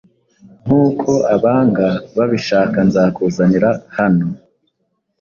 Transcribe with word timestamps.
Nkuko 0.63 1.11
abanga 1.35 1.87
babishakanzakuzanira 2.17 3.69
hano 3.97 4.25